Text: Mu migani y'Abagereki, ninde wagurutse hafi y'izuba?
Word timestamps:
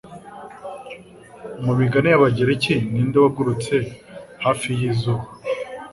Mu 1.63 1.73
migani 1.79 2.07
y'Abagereki, 2.09 2.75
ninde 2.91 3.17
wagurutse 3.23 3.75
hafi 4.45 4.67
y'izuba? 4.79 5.23